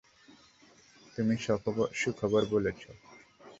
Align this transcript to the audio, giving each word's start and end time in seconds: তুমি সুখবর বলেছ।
তুমি 1.15 1.35
সুখবর 1.95 2.43
বলেছ। 2.51 2.81